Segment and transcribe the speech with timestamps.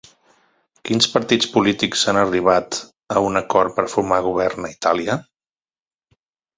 [0.89, 2.79] Quins partits polítics han arribat
[3.17, 5.23] a un acord per formar govern a Itàlia?